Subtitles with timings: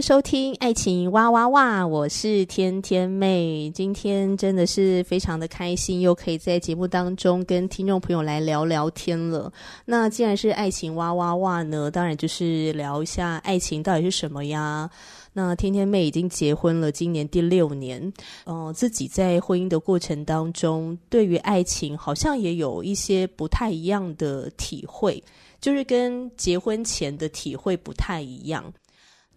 [0.00, 3.70] 收听《爱情哇哇哇》，我是天天妹。
[3.74, 9.52] 今天真的是非常的开心，又可以在节目当中跟听众朋友来聊聊天了。
[9.84, 14.88] 那既然是爱情哇哇哇呢，当然就是聊一下爱情到底是什么呀？
[15.32, 18.12] 那天天妹已经结婚了，今年第六年。
[18.44, 25.22] 嗯、自己在婚姻的过程当中，对于爱情好像也有一些不太一样的体会，
[25.60, 28.64] 就是跟结婚前的体会不太一样。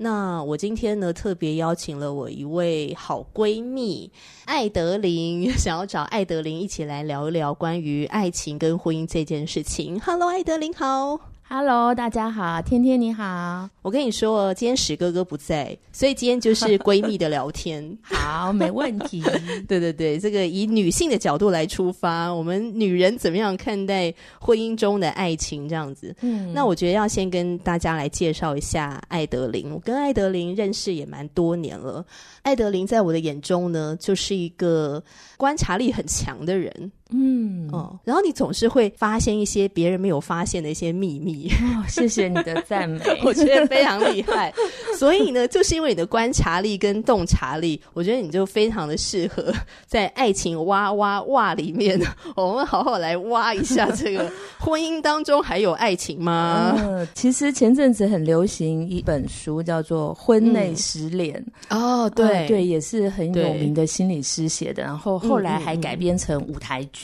[0.02, 4.10] 那我今天呢，特别邀请了我一位好闺蜜
[4.46, 10.00] 艾德琳， 想要找艾德琳一起来聊一聊关于爱情跟婚姻这件事情。
[10.00, 11.29] Hello，艾德琳好。
[11.52, 13.68] Hello，大家好，天天你好。
[13.82, 17.98] 我跟你说，今天史哥哥不在，所以今天就是 闺蜜的聊天。
[18.04, 19.24] 好，没问题。
[19.68, 26.16] 对对对，这个以女性的角度来出发，我们女人怎么样看待婚姻中的爱情这样子？
[26.22, 29.72] 嗯，那我觉得要先跟大家来介绍一下艾德琳。
[29.74, 32.06] 我跟艾德琳认识也蛮多年了。
[32.44, 35.04] 艾德琳在我的眼中呢，就是一个
[35.36, 36.92] 观察力很强的人。
[37.12, 41.50] 嗯哦，然后你总是会发现一些别人没有发现的一些秘密。
[41.50, 44.54] 哦，谢谢你的赞美， 我觉得非常厉害。
[44.98, 49.54] 所以呢，就是因为你的观察力跟洞察力，我觉得你就非常的适合
[49.86, 52.00] 在爱情挖挖挖里面，
[52.36, 56.76] 我们好好来挖一下这个婚姻当中还有爱情吗？
[56.78, 61.34] 嗯， 其实前阵子很流行一本书，叫做《婚内失恋》。
[61.70, 66.99] 嗯、哦，对、嗯、对，也是很有名的心理师写的，然后后来还改编成舞台剧。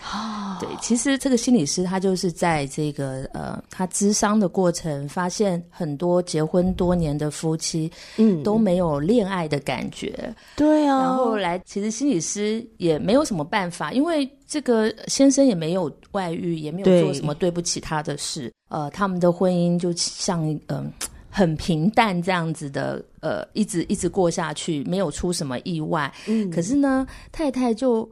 [0.00, 10.32] 哦，对，其实这个心理师他就是在这个呃，他咨商的过程，发现很多结婚多年的夫妻，嗯，都没有恋爱的感觉。
[10.54, 18.52] 对啊，然后来，其实心理师也没有什么办法，因为这个先生也没有外遇，也没有做什么对不起他的事。
[18.68, 20.92] 呃，他们的婚姻就像嗯、呃、
[21.28, 26.10] 很平淡这样子的，呃，一直一直过下去，没有出什么意外。
[26.28, 28.08] 嗯，可是呢，太太就。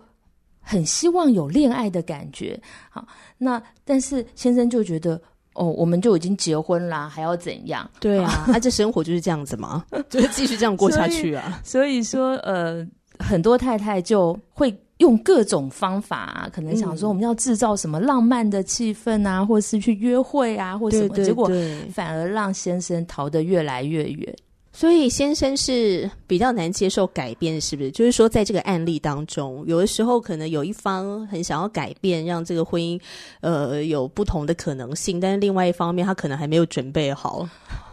[0.69, 2.61] 很希望有恋爱的感觉，
[2.91, 3.07] 好，
[3.39, 5.21] 那但是先生就觉得，
[5.55, 7.89] 哦，我们就已经结婚啦，还要怎样？
[8.01, 9.85] 对啊，那、啊、这生活就是这样子吗？
[10.11, 11.61] 就是继续这样过下去啊？
[11.63, 12.85] 所以，所以说，呃，
[13.21, 21.49] 很多太太就会用各种方法、啊，可能想说我们要制造什么浪漫的气氛啊，嗯、或是去约会啊，或什么，对对对，结果
[21.93, 24.37] 反而让先生逃得越来越远。
[24.77, 27.91] 所以先生是比较难接受改变，是不是？
[27.93, 33.01] 就是说，在这个案例当中，有的时候可能有一方很想要改变，让这个婚姻
[33.41, 37.49] 呃有不同的可能性，但是另外一方面他可能还没有准备好。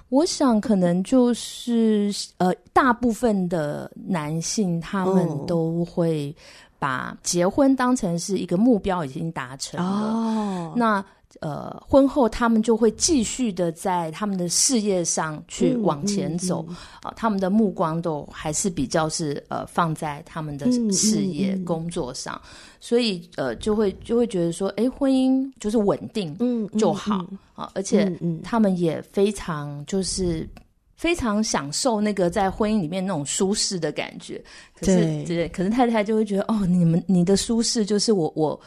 [0.10, 6.36] 我想可能就是呃，大部分的男性他们都会
[6.80, 9.90] 把结婚当成是一个目标已经达成了。
[9.90, 11.06] 哦，那。
[11.42, 16.74] 呃，婚后他们就会继续的在他们的事业上去往前走啊、嗯嗯。
[16.74, 22.40] 嗯呃，他们的目光都还是比较是呃放在他们的事业、工作上，
[22.80, 28.12] 所以呃就会就会觉得说，哎，婚姻就是稳定嗯就好啊、而且
[28.44, 30.48] 他们也非常就是
[30.96, 34.42] 非常享受那个在婚姻里面那种舒适的感觉。
[34.80, 38.60] 可是对，对，可是太太就会觉得，哦，你们你的舒适就是我我。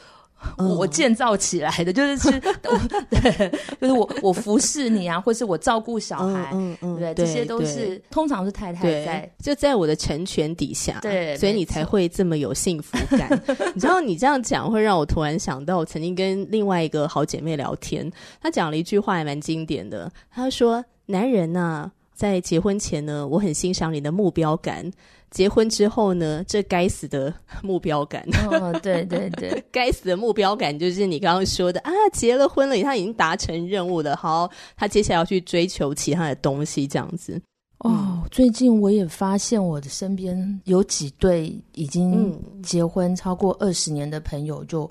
[0.59, 13.31] 我建造起来的，就是是，对， 就是我我服侍你啊，或是我照顾小孩，嗯嗯，对，这些都是通常是太太在，就在我的成全底下，对，所以你才会这么有幸福感。
[13.75, 18.11] 你知道，你这样讲会让我突然想到，我曾经跟另外一个好姐妹聊天，
[18.41, 24.91] 她讲了一句话还蛮经典的，她说：“男人呐，在结婚前呢，我很欣赏你的目标感。”
[25.37, 27.31] 结婚之后呢，这该死的
[27.63, 28.27] 目标感。
[28.49, 37.39] 哦，对对对， 该死的目标感就是你刚刚说的啊，结了婚了，他已经达成任务了，好，他接下来要去追求其他的东西，这样子。
[37.81, 44.91] 哦，最近我也发现我的身边有几对已经结婚超过二十年的朋友就，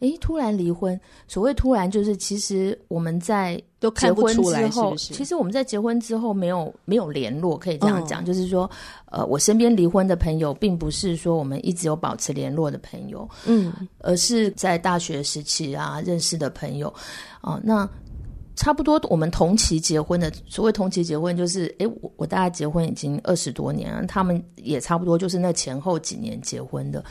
[0.00, 0.98] 就哎，突然离婚。
[1.26, 8.70] 所谓突然，就是其实我们在都看不出来之后，是是其实我们在结婚之后没有没有联络，可以这样讲，哦、就是说，
[9.06, 16.88] 呃，我身边离婚的朋友，并不是说我们一直有保持联络的朋友，嗯，而是在大学时期啊认识的朋友，
[17.40, 17.88] 啊、呃，那
[18.54, 27.04] 差不多我们同期结婚的，所谓同期结婚，就是，哎，我我大概结婚已经二十多年了，他们也差不多就是那前后几年结婚的。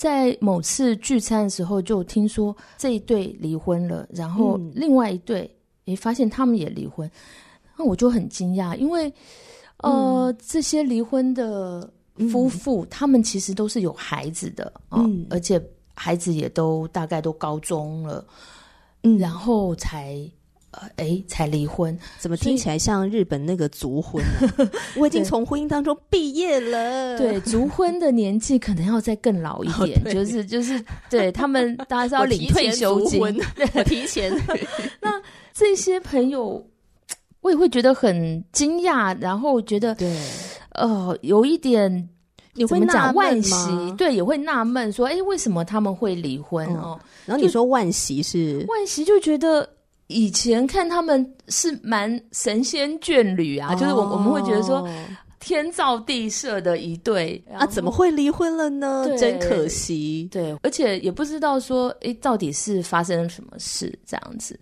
[0.00, 5.40] 在某次聚餐的时候，就听说这一对离婚了，然后另外一对
[5.84, 7.10] 也、嗯、发现他们也离婚，
[7.76, 9.12] 那我就很惊讶，因为
[9.76, 11.86] 呃，嗯、这些离婚的
[12.30, 15.62] 夫妇，嗯、他们其实都是有孩子的，嗯，而且
[15.94, 18.24] 孩子也都大概都高中了，
[19.02, 20.18] 嗯，然后才。
[20.72, 24.70] 呃，哎，才离婚，怎么听起来像日本那个族婚呢？
[24.96, 27.18] 我已经从婚姻当中毕业了。
[27.18, 30.80] 对，族婚的年纪可能要再更老一点，哦、就是就是，
[31.10, 33.20] 对他们大家是要领退休金，
[33.74, 34.32] 我提前。
[35.02, 35.20] 那
[35.52, 36.64] 这些朋友，
[37.40, 40.16] 我也会觉得很惊讶，然后觉得，对，
[40.74, 42.08] 呃，有一点
[42.54, 43.94] 你会纳闷吗？
[43.98, 46.96] 对，也会纳闷说，哎，为什么他们会离婚哦？
[46.96, 49.68] 嗯、然后你说惋惜是惋惜，就觉得。
[50.10, 54.86] 以前看他们是蛮神仙眷侣啊，哦、就是我我们会觉得说
[55.38, 59.06] 天造地设的一对啊，怎么会离婚了呢？
[59.16, 60.28] 真可惜。
[60.30, 64.58] 对，而且也不知道说，诶，到底是发生了什么事这样子。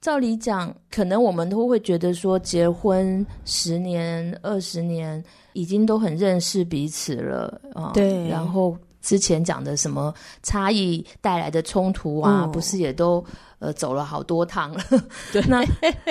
[0.00, 5.22] 照理讲，可能我们都会觉得说，结婚十年、二十年，
[5.54, 7.90] 已经都很认识彼此了啊。
[7.94, 8.76] 对，然后。
[9.00, 10.12] 之前讲的什么
[10.42, 13.24] 差异带来的冲突啊，嗯、不是也都
[13.58, 14.80] 呃走了好多趟了？
[15.32, 15.64] 对， 那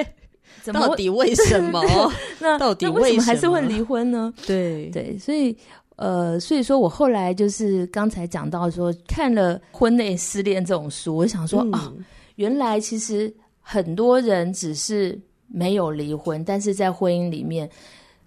[0.73, 1.81] 到底为什么？
[2.39, 4.33] 那到底为什么还是会离婚呢？
[4.45, 5.55] 对对，所以
[5.95, 11.93] 呃，所以说我后来就是刚才讲到说，看了《婚内失恋》这种书，我想说啊、嗯哦，
[12.35, 17.69] 原来其实很多人只是没有离婚，但是在婚姻里面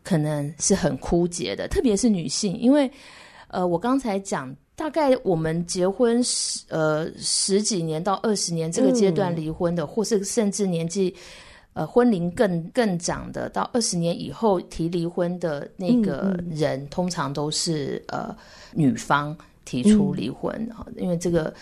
[0.04, 2.90] 可能是很枯竭的，特别是女性，因为。
[3.52, 11.14] 呃，我刚才讲，大概我们结婚十呃十几年到二十年这个阶段离婚的，嗯、或是甚至年纪
[11.74, 16.84] 呃婚龄更更长的，到二十年以后提离婚的那个人，嗯。
[16.84, 18.34] 嗯、通常都是呃
[18.72, 21.52] 女方提出离婚啊，嗯、因为这个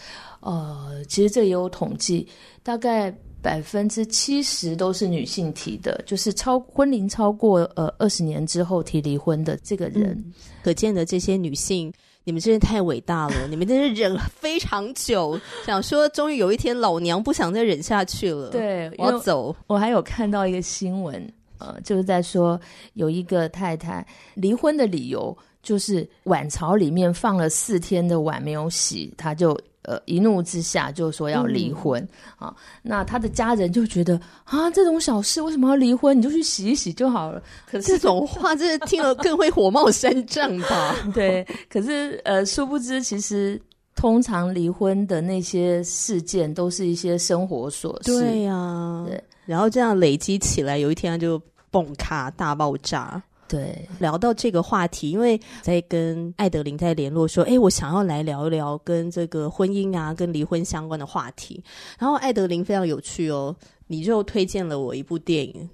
[0.41, 2.27] 呃，其实这也有统计，
[2.63, 10.11] 大概百分之七十都是女性提的，就是超婚龄超过呃二十年之后提离婚的这个人。
[10.11, 10.33] 嗯
[10.63, 11.91] 可见的这些女性，
[12.23, 13.49] 你们真是太伟大了！
[13.49, 18.51] 你们真是忍了非常久， 想说终于有一天老娘不想再忍下去了。
[18.51, 19.57] 对，我要走。
[19.67, 22.61] 我还有看到一个新闻，呃，就是在说
[22.93, 29.59] 有一个太太离婚的理由就是碗槽里面放了四天的碗没有洗，她就。
[29.83, 32.03] 呃，一怒之下就说要离婚、
[32.39, 32.57] 嗯、啊！
[32.83, 36.17] 那他的家人就觉得啊，这种小事为什么要离婚？
[36.17, 37.43] 你就去洗一洗就好了。
[37.67, 40.95] 可是这种话，真的听了更会火冒三丈吧？
[41.15, 41.47] 对。
[41.71, 43.61] 可是呃，殊不知，其实
[43.97, 48.13] 通常离婚的那些事件，都是一些生活琐事。
[48.13, 49.23] 对呀、啊，对。
[49.47, 51.41] 然后这样累积起来，有一天就
[51.71, 53.23] 崩卡大爆炸。
[53.51, 61.61] 对，聊到这个话题，因为在跟艾德琳在联络说，哎，我想要来聊一聊跟这个婚姻啊、跟离婚相关的话题。
[61.99, 63.55] 然后艾德琳非常有趣哦，
[63.89, 65.69] 你就推荐了我一部电影，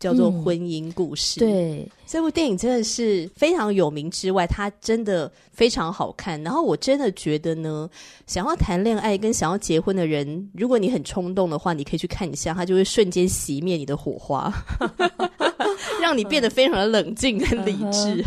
[0.00, 1.38] 叫做《婚姻故事》。
[1.44, 6.42] 嗯、对，这部电影真的是非常有名之外，它真的非常好看。
[6.42, 7.90] 然后我真的觉得呢，
[8.26, 14.50] 想要谈恋爱跟想要结婚的人，如果你很冲动的话，你可以去看一下，它就会瞬间熄灭你的火花。
[16.02, 18.22] 让你变得非常的冷静跟理智。
[18.22, 18.24] 嗯。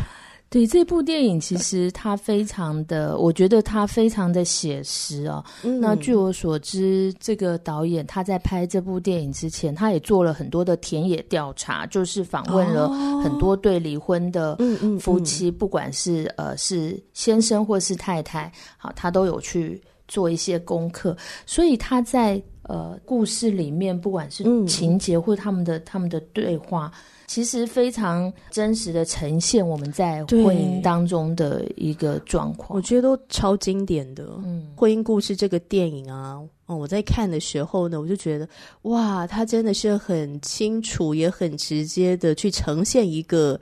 [0.49, 5.41] 对，这部电影，其实它非常的，我觉得它非常的写实哦。
[5.63, 12.89] 嗯、那据我所知，这个导演他在拍这部电影之前，他也做了很多的田野调查，就是访问了
[13.23, 14.57] 很多对离婚的
[14.99, 21.15] 夫妻，哦、不管是呃是先生或是太太，好，他都有去做一些功课，
[21.45, 26.91] 所以他在呃故事里面，不管是情节或他们的、嗯、他们的对话。
[27.27, 34.27] 其实非常真实的呈现我们在婚姻当中的一个状况，我觉得都超经典的。
[34.43, 38.45] 嗯，婚姻故事这个电影啊，哦，我在看的时候呢，我就觉得
[38.81, 43.57] 哇，他真的是很清楚也很直接的去呈现一个。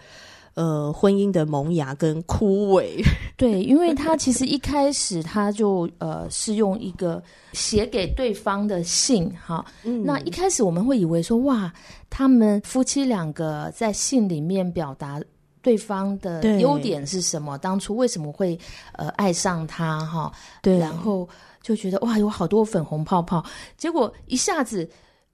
[0.60, 3.01] 呃，婚姻的萌芽跟枯萎，
[3.38, 7.24] 对，因为他其实一开始他就呃是用一个
[7.54, 11.72] 写给对方的信，哈，嗯，那一开始我们会以为说哇，
[12.10, 15.22] 他们夫妻两个在信里面表达
[15.62, 18.60] 对方的优点是什么，当初为什么会
[18.98, 20.30] 呃爱上他哈？
[20.62, 21.25] 对，然后
[21.62, 23.42] 就觉得哇，有好多粉红泡泡，
[23.78, 24.89] 结果一下子。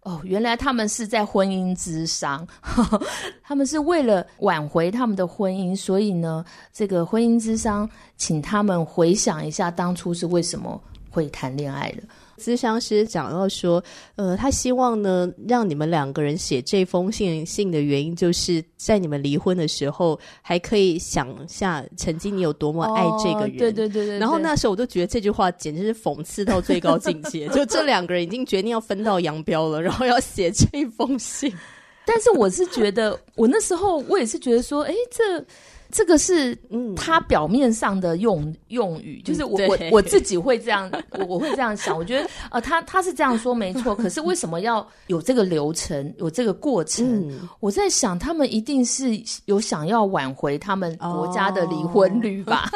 [0.05, 3.01] 哦，原来他们是在婚姻之商，呵呵，
[3.41, 12.03] 他们是为了挽回他们的婚姻，所以呢，这个婚姻之商请他们回想一下当初是为什么会谈恋爱的。
[12.37, 13.83] 咨商师讲到说，
[14.15, 23.55] 呃，他希望呢，让你们两个人写这封信信的原因，就是在你们离婚的时候，还可以想下曾经你有多么爱这个人。
[23.55, 24.19] 哦、对，对对对对。
[24.19, 31.53] 然后那时候我都觉得这句话简直是讽刺到最高境界，就这两个人已经决定要分道扬镳了，然后要写这封信。
[32.05, 35.45] 但是我是觉得，我那时候我也是觉得说，哎，这。
[35.95, 36.57] 这个是
[36.93, 41.95] 他表面上的用用语，就是我我我自己会这样， 我我会这样想。
[41.97, 47.05] 我觉得呃，他他是这样说没错， 可是为什么要有这个流程，有这个过程？
[47.29, 52.69] 嗯、我在想，他们一定是有想要挽回他们国家的离婚率吧？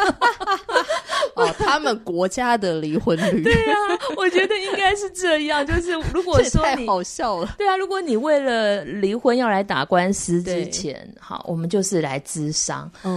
[1.36, 3.44] 哦， 哦，他们国家的离婚率？
[3.44, 3.76] 对啊，
[4.16, 5.68] 我觉得应该是这样。
[5.68, 12.90] 就是如果说太好笑了，对啊，如果你为了离婚要来打官司之前，好，我们就是来咨商。
[13.04, 13.09] 嗯，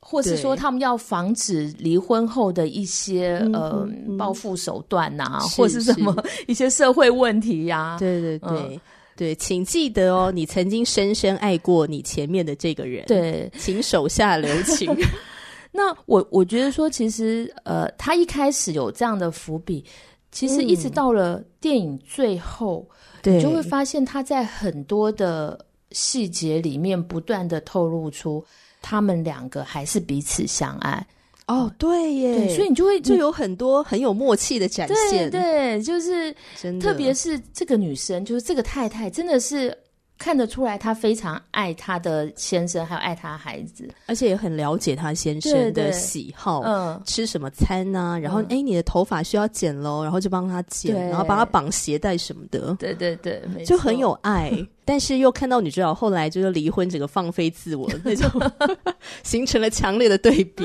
[0.00, 3.84] 或是说他们要防止离婚后的一些呃
[4.16, 6.14] 报复手段呐、啊，或是什么
[6.46, 7.98] 一些社会问题呀、啊？
[7.98, 8.80] 对对对、嗯、
[9.16, 14.94] 对，请记得哦，你曾经深深爱过你前面的这个人，对，请手下留情。
[15.72, 19.84] 那我我觉得说，其实呃，他一开始有这样的伏笔，
[20.30, 22.88] 其实一直到了电影最后，
[23.24, 28.44] 嗯、你就会发现他在很多的细节里面不断的透露出。
[28.82, 31.06] 他们两个还是彼此相爱。
[31.46, 39.76] 哦，对耶，对，所以你就会就有很多很有默契的展现，对，对，就是真的，特别是这个女生，就是这个太太，真的是。
[40.18, 48.18] 看得出来，她非常爱她的先生，还有爱她的孩子，而且也很了解她先生的喜好，嗯，吃什么餐呢、啊？
[48.18, 54.52] 然后，哎、嗯，你的头发需要剪喽，然后就帮他剪，然后帮他绑鞋带什么的，对对对，就很有爱。
[54.84, 58.30] 但是又看到女主角后来就是离婚，整个放飞自我那种，
[59.24, 60.64] 形成了强烈的对比。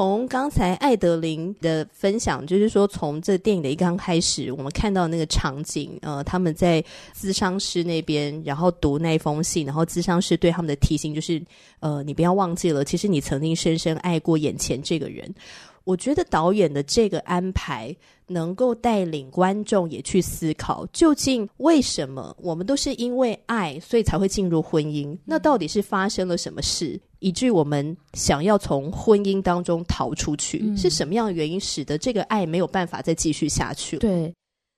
[0.00, 6.82] 从刚才艾德琳的分享，就是说，从这电影的一刚开始，我们看到那个场景，呃，他们在
[7.14, 11.42] 咨商师那边，然后读那封信，然后咨商师对他们的提醒就是，
[11.80, 15.34] 呃，你不要忘记了，其实你曾经深深爱过眼前这个人。
[15.84, 17.94] 我觉得导演的这个安排
[18.26, 25.16] 能够带领观众也去思考，究竟为什么我们都是因为爱，所以才会进入婚姻？
[25.24, 30.60] 那到底是发生了什么事，以至于我们想要从婚姻当中逃出去？
[30.62, 33.98] 嗯、是什么样的原因使得这个爱没有办法再继续下去？
[33.98, 34.32] 对，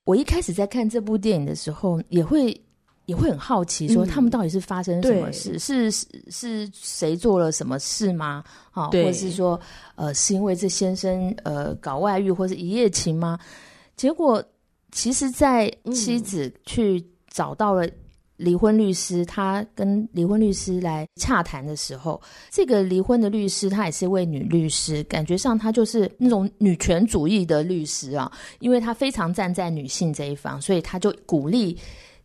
[0.05, 2.59] 我一开始在看这部电影的时候，也会。
[3.13, 5.53] 也会很好奇，说他们到底是发生什么事？
[5.53, 8.43] 嗯、是是是谁做了什么事吗？
[8.71, 9.61] 啊，或者是说，
[9.97, 13.39] 呃，是因为这先生呃搞外遇或是一夜情吗？
[13.97, 14.43] 结果，
[14.93, 17.87] 其实，在妻子去找到了
[18.39, 22.19] 离婚律师，他跟离婚律师来洽谈的时候，
[22.51, 31.77] 这个离婚的律师他也是一位女律师，感觉上他就是那种女权主义的律师啊，因为他非常站在女性这一方，所以他就鼓励。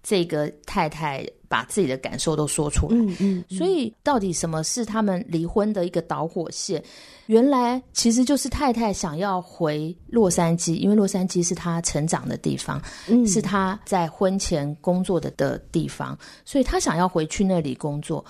[0.10, 6.82] 这个太太把自己的感受都说出来，嗯嗯嗯、所以到底什么是他们离婚的一个导火线？
[7.26, 18.24] 原来其实就是太太想要回洛杉矶，因为洛杉矶是她成长的地方，嗯、是她在婚前工作的的地方，所以她想要回去那里工作，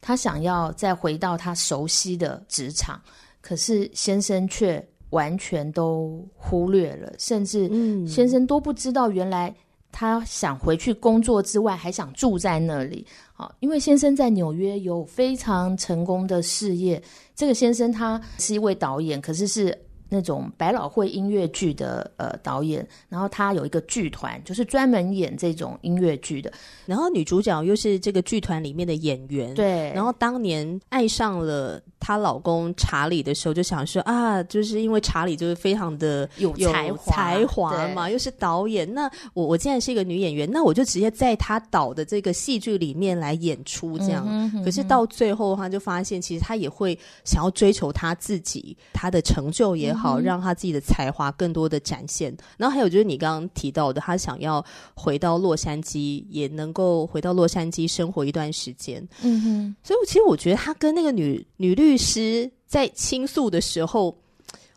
[0.00, 3.02] 她想要再回到她熟悉的职场，
[3.40, 4.80] 可是先生却
[5.10, 7.68] 完全都忽略了，甚至
[8.06, 9.52] 先生都不知道原来。
[9.98, 13.06] 他想回去工作之外，还想住在那里。
[13.32, 17.02] 好，因为先生在纽约有非常成功的事业。
[17.34, 19.74] 这个先生他是一位导演，可是是
[20.10, 26.52] 那种百老汇音乐剧的呃导演，然后他有一个剧团，就是专门演这种音乐剧的。
[26.84, 29.90] 然后女主角又是这个剧团里面的演员，对。
[29.94, 44.24] 然后当年爱上了她老公查理的时候，就想说啊，就是因为查理就是非常的有才华才华嘛，又是导演，那我我既然是一个女演员，那我就直接在他导的这个戏剧里面来演出这样。
[44.24, 52.32] 嗯哼嗯哼，可是到最后，的话就发现其实他也会想要追求他自己他的成就也好，嗯、让他自己的才华更多的展现。
[52.56, 59.04] 然后还有就是你刚刚提到的，他想要回到洛杉矶，也能够回到洛杉矶生活一段时间。
[59.22, 64.16] 嗯哼，所以我其实我觉得他跟那个女女律师在倾诉的时候，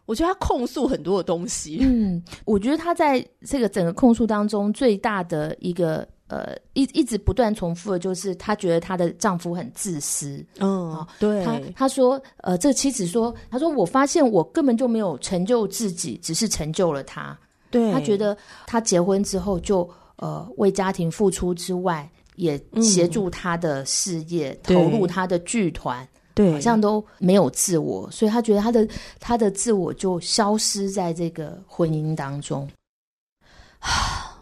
[0.05, 1.79] 我觉得他控诉很多的东西。
[1.81, 6.07] 嗯，我觉得他在这个整个控诉当中最大的一个。
[6.29, 10.45] 呃，一一直不断重复的就是，她觉得她的丈夫很自私。
[10.59, 11.43] 嗯、哦，对。
[11.43, 17.35] 她她说，呃，这个妻子说，她说我发现我根本就没有成就自己，只是成就了他。
[17.71, 17.91] 对。
[17.91, 26.07] 她觉得她结婚之后就呃为家庭付出之外，也协助她的事业，嗯、投入她的剧团，
[26.51, 28.87] 好像都没有自我，所以他觉得他的
[29.19, 32.69] 他的自我就消失在这个婚姻当中。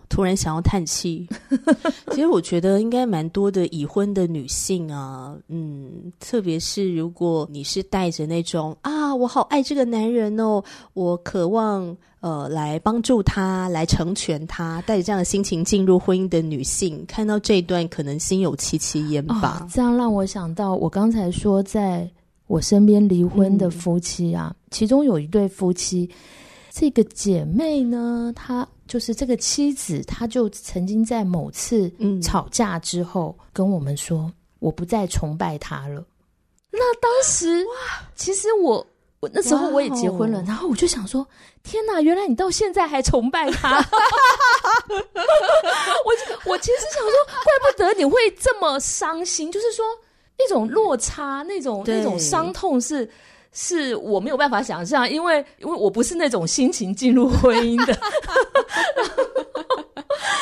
[0.10, 1.28] 突然想要叹气，
[2.12, 19.62] 其实我觉得应该蛮多的已婚的女性啊，嗯，特别是如果你是带着那种啊，我好爱这个男人哦，我渴望呃来帮助他，来成全他，带着这样的心情进入婚姻的女性，看到这一段可能心有戚戚焉吧。
[19.62, 22.10] 哦，这样让我想到，我刚才说在
[22.48, 26.10] 我身边离婚的夫妻啊，嗯，其中有一对夫妻，
[26.72, 28.68] 这个姐妹呢，她。
[28.88, 31.92] 就是这个妻子，她就曾经在某次
[32.22, 36.06] 吵架之后跟我们说：“嗯、我不再崇拜他了。”
[36.72, 37.72] 那当时哇，
[38.16, 38.86] 其实我
[39.20, 41.28] 我那时候我也结婚了，然后我就想说
[41.64, 43.78] ：“天哪，原来你到现在还崇拜他！”
[46.06, 47.12] 我我其实想说，
[47.44, 49.86] 怪不得你会这么伤心，就是说
[50.38, 53.10] 那种落差，那种那种伤痛是。
[53.60, 57.98] 是我没有办法想象，因为因为我不是那种心情进入婚姻的。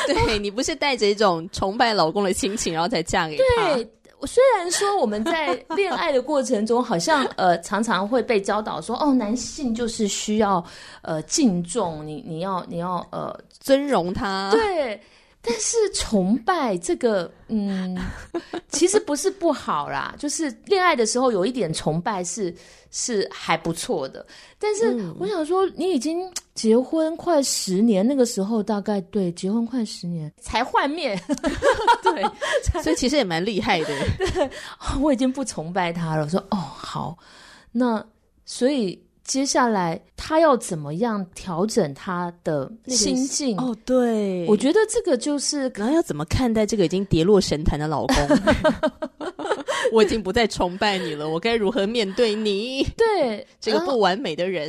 [0.06, 3.74] 对，你不是带着一种崇拜老公的心情，然后才嫁给他。
[3.74, 3.88] 对，
[4.26, 10.62] 虽然说我们在恋爱的过程中，好像 呃常常会被教导说，哦，男性就是需要
[11.00, 14.50] 呃敬重你，你要你要呃尊荣他。
[14.52, 15.00] 对。
[15.48, 17.96] 但是崇拜这个，嗯，
[18.68, 20.12] 其实不是不好啦。
[20.18, 22.52] 就是恋爱的时候有一点崇拜是
[22.90, 24.26] 是还不错的。
[24.58, 31.16] 但是我想说，你已经结婚快十年，那个时候大概对结婚快十年才换面，
[32.02, 33.86] 对，所以其实也蛮厉害的。
[34.34, 34.50] 对，
[35.00, 36.24] 我已经不崇拜他了。
[36.24, 37.16] 我说哦，好，
[37.70, 38.04] 那
[38.44, 39.00] 所以。
[39.26, 43.58] 接下来他要怎么样调整他的心境？
[43.58, 48.16] 哦，对，我觉得这个就是，然后要怎么看待这个已经跌落神坛的老公？
[49.92, 52.84] 我已经不再崇拜你了，我该如何面对你？
[52.96, 54.68] 对，这个不完美的人，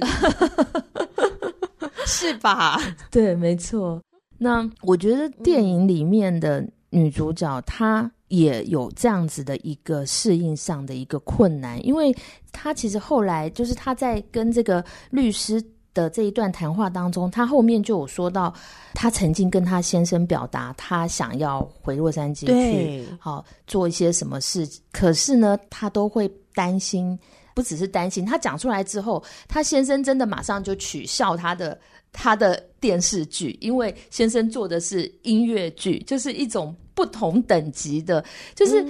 [2.06, 2.80] 是吧？
[3.12, 4.02] 对，没错。
[4.40, 8.12] 那我觉得电影里面的女主角她。
[8.28, 12.16] 也有这样子的一个适应上的一个困难，因为
[12.52, 15.64] 他其实后来就是他在跟这个律师
[15.94, 18.54] 的这一段谈话当中，他后面就有说到，
[18.94, 27.18] 他曾经跟他先生表达他想要回洛杉矶去，好做一些什么事，可是呢，他都会担心，
[27.56, 31.80] 不只是担心，他讲出来之后，他先生真的马上就取笑他的
[32.12, 36.76] 他的电视剧，因为先生做的是音乐剧，就是一种。
[36.98, 38.84] 不同等级的，就是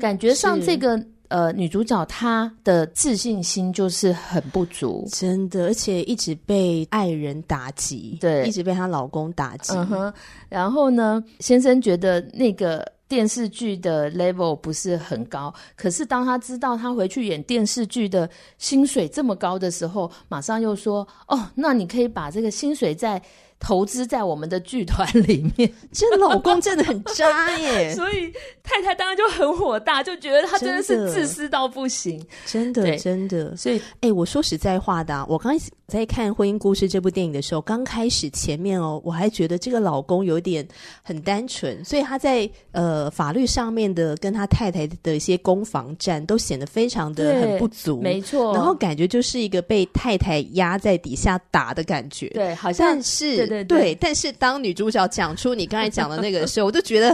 [0.00, 9.72] 感觉上这个、嗯、呃女主角她的自信心就是很不足，真的，而且一直被爱人打击，对，一直被她老公打击。
[9.76, 10.14] 嗯哼，
[10.48, 23.20] 然后呢，先生觉得那个电视剧的 level 不是很高，可是当他知道他回去演电视剧的薪水这么高的时候，马上又说：“哦，那你可以把这个薪水再。”
[23.60, 27.90] 投资在我们的剧团里面，这老公真的很渣耶！
[27.94, 28.30] 所以
[28.62, 33.56] 太太当然就很火大，就觉得他真的是自私到不行，真的真的。
[33.56, 40.66] 所以，哎、欸，我说实在话的、啊，我刚在看《婚姻故事》这部电影的时候，刚开始前面哦，我还觉得这个老公有点
[41.02, 48.54] 很单纯，所以他在呃法律上面的跟他太太的一些攻防战都显得非常的很不足，没错。
[48.54, 53.36] 然后感觉就是一个被太太压在底下打的感觉，对，好像是。
[53.36, 57.10] 对对对，对，但是当女主角讲出你刚才讲的那个的时候，我就觉得，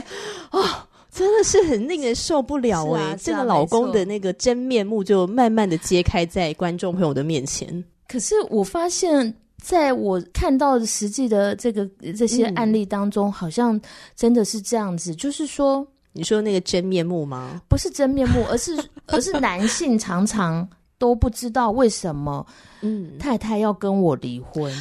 [0.53, 0.65] 哦，
[1.13, 3.07] 真的是很令人受不了哎、欸！
[3.09, 7.85] 啊啊、这个老公的那个真面目就慢慢的揭开在观众朋友的面前。
[8.11, 13.81] 可是我发现，在我看到的实际的这个这些案例当中，嗯、好像
[14.17, 17.63] 真的是这样子，就是说，你说那个真面目吗？
[17.69, 20.69] 不是真面目，而是 而是男性常常
[20.99, 22.45] 都不知道为什么，
[22.81, 24.75] 嗯，太太要跟我离婚。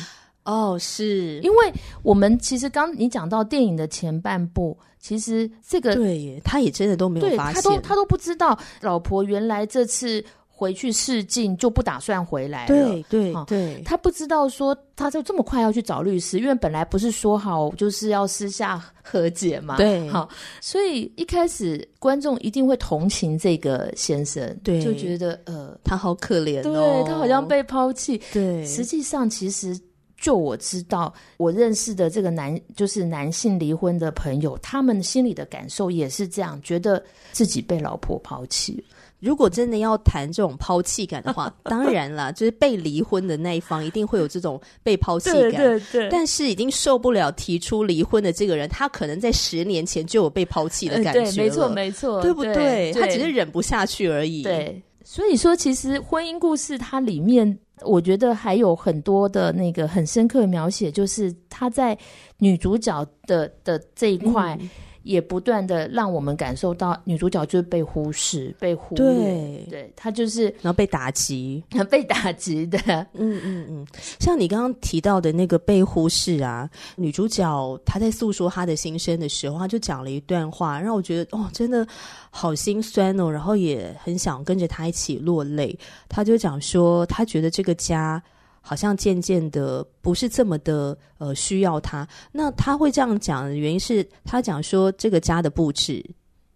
[0.45, 10.25] 哦，是因为我们其实刚你讲到电影的前半部，其实这个对耶，他也真的都没有发现，他都他都不知道老婆原来这次
[10.59, 20.27] 回去试镜就不打算回来了，对对对，他不知道说他就这么快要去找律师，因为本来不是说好就是要私下和解嘛，对，好，
[20.59, 29.79] 所以一开始观众一定会同情这个先生，对，就觉得呃他好可怜哦，对他好像被抛弃，对，实际上其实。
[30.21, 38.83] 就我知道，我认识的这个男，就是男性离婚的朋友，他们心里的感受也是这样，觉得自己被老婆抛弃。
[39.19, 45.51] 如果真的要谈这种抛弃感的话， 当然啦，就是被离婚的那一方一定会有这种被抛弃感。
[45.51, 46.09] 对对对。
[46.09, 51.19] 但是已经受不了提出离婚的这个人，他可能在十年前就有被抛弃的感觉。
[51.19, 52.53] 呃、对，没错没错，对不对？
[52.53, 54.43] 对，他只是忍不下去而已。
[54.43, 54.81] 对。
[55.03, 61.97] 所以说，其实婚姻故事它里面，我觉得还有很多的那个很深刻的描写，就是他在
[62.37, 64.57] 女主角的的这一块。
[64.61, 64.69] 嗯
[65.09, 72.77] 也不断的让我们感受到女主角就是被忽视、被忽略，对，对她就是然后被打击、 被打击的，
[73.13, 73.87] 嗯嗯嗯。
[74.19, 81.87] 像你刚刚提到的那个被忽视啊，女主角她在诉说她的心声的时候，她就讲了一段话，让我觉得哦，真的
[82.29, 85.75] 好心酸哦，然后也很想跟着她一起落泪。
[86.07, 88.21] 她就讲说，她觉得这个家。
[88.61, 96.05] 好像渐渐的不是这么的呃需要他，那他会这样讲的原因是他讲说这个家的布置，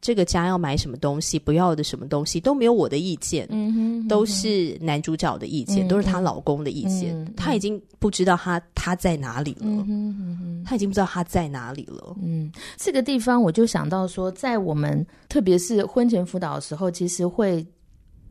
[0.01, 17.65] 这个家要买什么东西，不要的什么东西都没有我的意见，嗯哼，嗯哼，都是男主角的意见，嗯，都是她老公的意见，嗯，他已经不知道他他在哪里了，嗯哼，嗯哼，他已经不知道他在哪里了，嗯，这个地方我就想到说，在我们特别是婚前辅导的时候，其实会。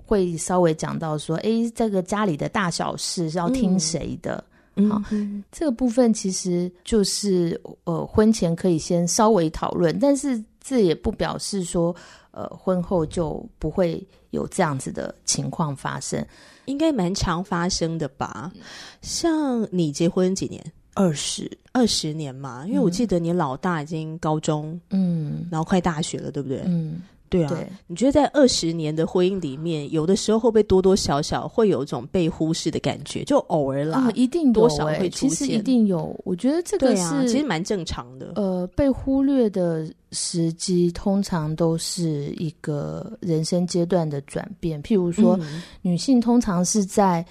[0.05, 4.43] 会稍微讲到说，哎，这个家里的大小事是要听谁的？
[4.77, 11.95] 嗯，好，嗯，这个部分其实就是呃，婚前可以先稍微讨论，但是这也不表示说，
[12.31, 16.25] 呃，婚后就不会有这样子的情况发生，
[16.65, 18.51] 应该蛮常发生的吧？
[19.03, 20.65] 像你结婚几年？
[20.95, 26.63] 二十二十年嘛，因为我记得你老大已经高中，嗯，然后快大学了，对不对？
[26.67, 27.01] 嗯。
[27.33, 33.25] 对啊对，你觉得在二十年的婚姻里面，有的时候会不会多多少少会有一种被忽视的感觉？
[33.25, 36.15] 就偶尔啦，嗯、一定多少会出现，其实一定有。
[36.25, 38.33] 我觉得这个是、啊、其实蛮正常的。
[38.37, 47.25] 呃，被忽略的时机通常都是一个人生阶段的转变，譬如说，嗯、女性通常是在。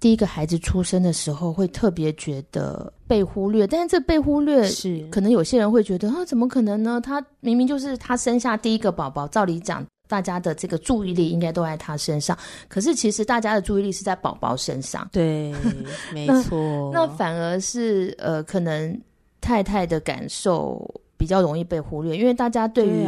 [0.00, 6.98] 第一个孩子出生的时候，会特别觉得被忽略，但是这被忽略是可能有些人会觉得啊，怎么可能呢？
[7.04, 12.36] 他明明就是他生下第一个宝宝，照理讲，大家的这个注意力应该都在他身上，
[12.66, 15.06] 可是其实大家的注意力是在宝宝身上。
[15.12, 15.54] 对，
[16.14, 16.90] 没错。
[16.94, 18.98] 那，那反而是呃，可能
[19.38, 20.82] 太太的感受。
[21.20, 23.04] 比较容易被忽略，因为大家对于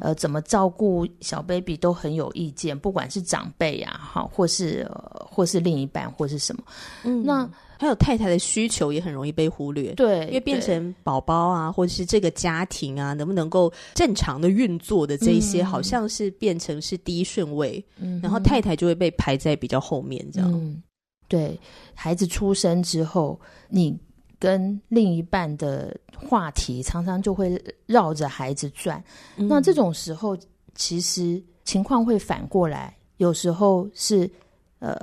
[0.00, 6.62] 呃怎么照顾小 baby 都很有意见，不管是长辈呀，哈，或是、呃、或是另一半，或是什么。
[7.02, 20.48] 嗯，那还有太太的需求也很容易被忽略，对，因为变成宝宝啊，或者是这个家庭啊，能不能够正常的运作的这一些、嗯，好像是变成是第一顺位，嗯，然后太太就会被排在比较后面，这样。
[20.52, 20.80] 嗯，
[21.26, 21.58] 对，
[21.92, 23.98] 孩子出生之后，你。
[24.38, 29.02] 跟另一半的话题常常就会绕着孩子转，
[29.36, 30.36] 嗯，那这种时候
[30.74, 34.30] 其实情况会反过来，有时候是
[34.78, 34.96] 呃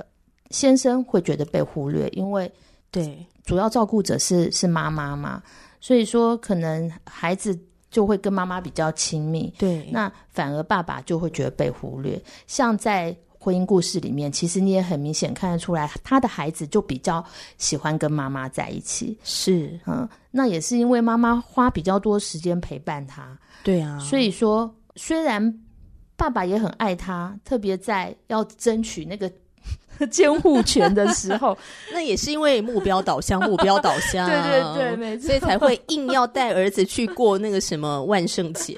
[0.50, 2.50] 先生会觉得被忽略，因为
[2.90, 3.24] 对。
[3.44, 5.42] 主要照顾者是是妈妈嘛，
[5.80, 7.56] 所以说可能孩子
[7.90, 13.16] 就会跟妈妈比较亲密，对，那反而爸爸就会觉得被忽略，像在。
[13.46, 17.24] 婚姻故事里面，其实你也很明显看得出来，他的孩子就比较
[17.58, 19.16] 喜欢跟妈妈在一起。
[19.22, 23.38] 是，嗯，那也是因为妈妈花比较多时间陪伴他。
[23.62, 25.60] 对啊，所以说，虽然
[26.16, 29.30] 爸爸也很爱他，特别在要争取那个。
[30.10, 31.56] 监护权的时候，
[31.90, 34.36] 那也是因为目标导向， 目标导向，对
[34.74, 38.76] 对对，没错，所以才会硬要带儿子去过那个什么万圣节，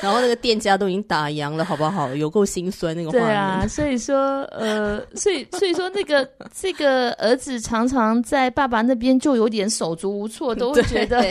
[0.00, 2.12] 然后那个店家都已经打烊了，好不好？
[2.14, 3.26] 有够心酸那个画面。
[3.28, 11.22] 对啊，所以说，呃，所以所以说，那个这个儿子常常在爸爸那边就有点手足无措，都会觉得。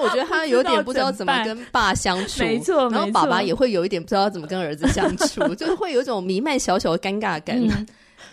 [0.00, 7.56] 我觉得他有点不知道怎么跟爸相处，没错，然后爸爸也会有一点不知道怎么跟儿子相处，就是会有一种弥漫小小的尴尬感。
[7.60, 7.86] 嗯、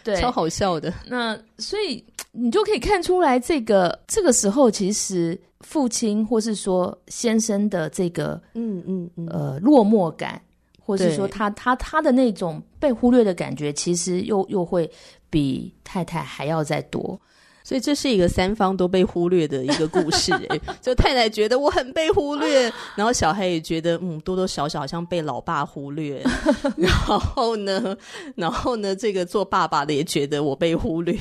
[0.03, 0.93] 对，超好笑的。
[1.07, 10.41] 那所以你就可以看出来，这个这个时候其实父亲或是说先生的这个嗯嗯嗯呃落寞感，
[10.79, 14.89] 或是说他他他的那种被忽略的感觉，其实又又会
[15.29, 17.19] 比太太还要再多。
[17.63, 26.21] 所以这是一个三方都被忽略的一个故事，欸， 就太太觉得我很被忽略，然后小孩也觉得嗯，多多少少好像被老爸忽略，
[26.75, 27.97] 然后呢，
[28.35, 31.17] 然后呢，这个做爸爸的也觉得我被忽略，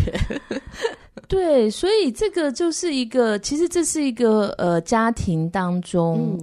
[1.28, 6.38] 对，所以这个就是一个，其实这是一个呃家庭当中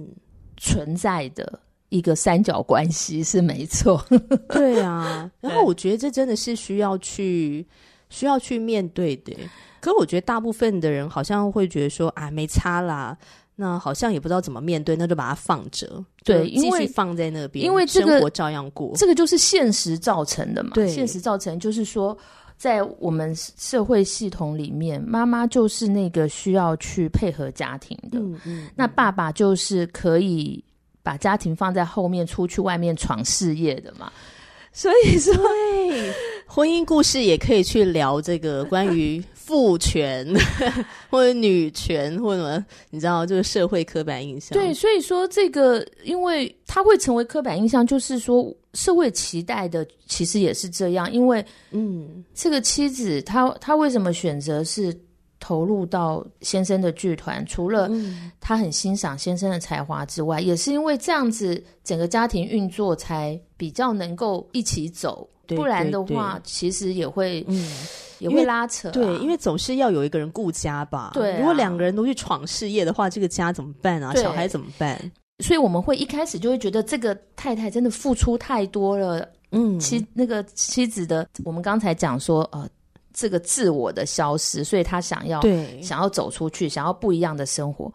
[0.56, 1.60] 存在的
[1.90, 4.02] 一个三角关系是没错，
[4.48, 7.66] 对啊，然后我觉得这真的是需要去
[8.10, 9.34] 需要去面对的。
[9.80, 13.16] 可我觉得大部分的人好像会觉得说啊，没差啦，
[13.56, 20.72] 那好像也不知道怎么面对，那就把它放着，对，因为放在那边，因为这个生活照样过，这个就是现实造成的嘛。
[20.74, 22.16] 对，现实造成就是说，
[22.58, 30.62] 在我们社会系统里面，妈妈就是那个需要去配合家庭的，嗯嗯，嗯，那爸爸就是可以
[31.02, 34.12] 把家庭放在后面，出去外面闯事业的嘛。
[34.72, 35.79] 所以说，对，
[36.60, 40.26] 婚姻故事也可以去聊这个关于父权
[41.08, 44.50] 或者女权或者什么，你知道就是社会刻板印象。
[44.52, 51.10] 对，所以说这个，因为它会成为刻板印象，就是说社会期待的其实也是这样。
[51.10, 54.94] 因为，嗯，这个妻子她她为什么选择是？
[55.42, 57.90] 投入到先生的剧团，除了
[58.38, 65.26] 他很欣赏先生的才华之外，嗯，也是因为这样子，整个家庭运作才比较能够一起走。
[65.56, 67.66] 不然的话，其实也会，嗯，
[68.18, 68.92] 也会拉扯啊。
[68.92, 71.10] 对，因为总是要有一个人顾家吧。
[71.14, 74.14] 对啊，如果两个人都去闯事业的话，这个家怎么办啊？
[74.14, 74.98] 小孩怎么办？
[75.38, 79.28] 所以我们会一开始就会觉得这个太太真的付出太多了。
[79.52, 82.68] 嗯，妻那个妻子的，我们刚才讲说，呃。
[83.12, 87.92] 这个自我的消失，所以他想要对想要走出去，想要不一样的生活。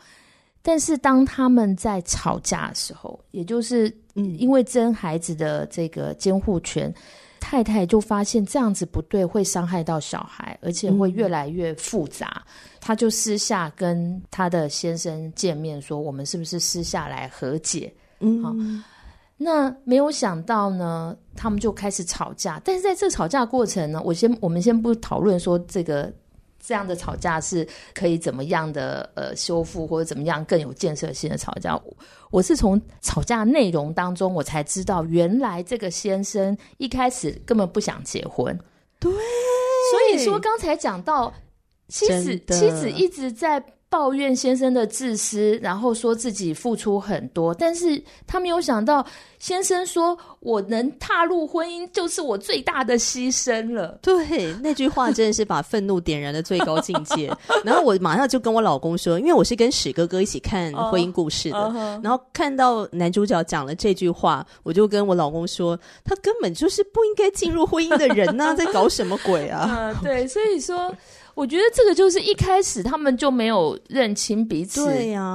[0.62, 6.94] 但是当他们在吵架的时候，也就是嗯，因为争孩子的这个监护权，
[7.47, 12.43] 太太就发现这样子不对，会伤害到小孩，而且会越来越复杂。
[12.81, 18.51] 她、嗯、就私下跟她的先生见面，说：“我们是不是私下来和解？”嗯，好。
[19.38, 22.60] 那没有想到呢，他们就开始吵架。
[22.65, 26.12] 但是在这个吵架过程呢，我先我们先不讨论说这个
[26.65, 31.80] 这样的吵架是可以怎么样的呃修复，或者怎么样更有建设性的吵架。
[32.32, 38.58] 我，是从吵架内容当中，我才知道原来这个先生一开始根本不想结婚。
[38.99, 41.34] 对，所以说刚才讲到
[41.88, 43.63] 妻子妻子一直在。
[43.89, 49.06] 抱怨先生的自私，然后说自己付出很多，但是他没有想到，
[49.39, 53.98] 先生说我能踏入婚姻就是我最大的牺牲了。
[54.04, 57.32] 对，那句话真的是把愤怒点燃的最高境界。
[57.63, 62.04] 然后我马上就跟我老公说，因为我是跟史哥哥一起看婚姻故事的，uh, uh -huh.
[62.04, 70.93] 然后看到男主角讲了这句话，我就跟我老公说，他根本就是不应该进入婚姻的人呢、啊，在搞什么鬼啊？Uh, 对，所以说。
[71.36, 74.86] 我觉得这个就是一开始他们就没有认清彼此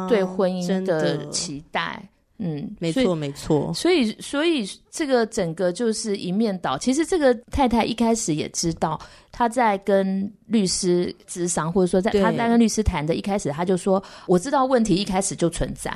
[0.08, 2.02] 对婚姻的期待，
[2.38, 6.78] 嗯，没错没错，所以所以这个整个就是一面倒。
[6.78, 8.98] 其实这个太太一开始也知道，
[9.30, 15.92] 她在跟律师咨商，或者说在她在跟律师谈的一开始，她就说：“我知道问题一开始就存在，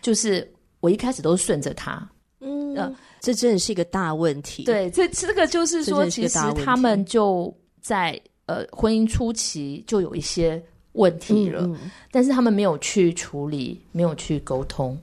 [0.00, 2.08] 就是我一开始都是顺着他。”
[2.40, 4.62] 嗯，呃，这真的是一个大问题。
[4.62, 8.16] 对，这这个就是说，其实他们就在。
[8.48, 10.60] 呃，婚姻初期就有一些
[10.92, 14.98] 问题了，嗯嗯，但是他们没有去处理，没有去沟通。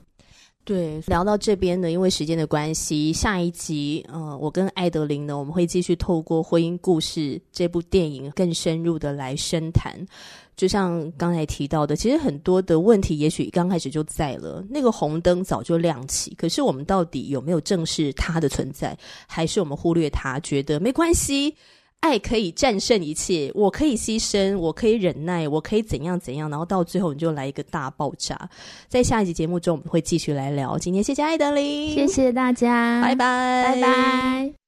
[0.64, 7.20] 对，聊到这边呢，因为时间的关系，下一集，呃，我跟艾德琳呢，我们会继续透过《婚姻故事》
[7.52, 9.94] 这部电影更深入的来深谈。
[10.56, 21.54] 就像刚才提到的，其实很多的问题，也许刚开始就在了，那个红灯早就亮起，可是我们到底有没有正视它的存在，还是我们忽略它，觉得没关系？
[22.00, 28.48] 爱可以战胜一切，我可以牺牲，我可以忍耐，我可以怎样怎样，然后到最后你就来一个大爆炸。
[28.88, 30.78] 在下一集节目中，我们会继续来聊。
[30.78, 34.65] 今天谢谢艾德琳，谢谢大家，拜拜，拜拜。